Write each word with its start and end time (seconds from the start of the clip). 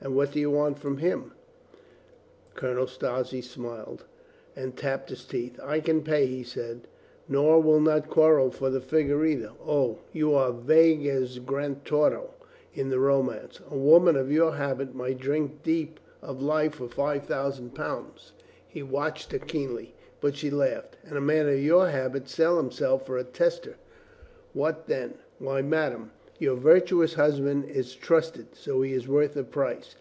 "And 0.00 0.14
what 0.14 0.30
do 0.30 0.38
you 0.38 0.52
want 0.52 0.76
of 0.84 0.98
him?" 0.98 1.32
Colonel 2.54 2.86
Strozzi 2.86 3.42
smiled 3.42 4.04
and 4.54 4.76
tapped 4.76 5.10
his 5.10 5.24
teeth. 5.24 5.58
"I 5.60 5.80
can 5.80 6.04
pay," 6.04 6.26
he 6.26 6.44
said. 6.44 6.82
"Nor 7.28 7.60
we'll 7.60 7.80
not 7.80 8.08
quarrel 8.08 8.52
for 8.52 8.70
the 8.70 8.80
figure, 8.80 9.20
neither." 9.24 9.50
"O, 9.66 9.98
you 10.12 10.34
are 10.36 10.52
vague 10.52 11.04
as 11.08 11.40
Grantorto 11.40 12.28
in 12.72 12.90
the 12.90 13.00
romance*" 13.00 13.58
"A 13.72 13.76
woman 13.76 14.14
of 14.14 14.30
your 14.30 14.54
habit 14.54 14.94
might 14.94 15.18
drink 15.18 15.64
deep 15.64 15.98
of 16.22 16.38
334 16.38 16.38
COLONEL 16.38 16.40
GREATHEART 16.40 16.42
life 16.44 16.74
for 16.76 16.84
a 16.84 17.04
five 17.20 17.26
thousand 17.26 17.74
pound." 17.74 18.12
He 18.68 18.84
watched 18.84 19.32
her 19.32 19.38
keenly. 19.40 19.96
But 20.20 20.36
she 20.36 20.48
laughed. 20.48 20.96
"And 21.02 21.18
a 21.18 21.20
man 21.20 21.48
of 21.48 21.58
your 21.58 21.88
habit 21.88 22.28
sell 22.28 22.56
himself 22.58 23.04
for 23.04 23.18
a 23.18 23.24
tester. 23.24 23.74
What 24.52 24.86
then?" 24.86 25.14
"Why, 25.40 25.60
madame, 25.60 26.12
your 26.40 26.54
virtuous 26.54 27.14
husband 27.14 27.64
is 27.64 27.96
trust 27.96 28.38
ed. 28.38 28.46
So 28.54 28.82
he 28.82 28.92
is 28.92 29.08
worth 29.08 29.36
a 29.36 29.42
price. 29.42 29.96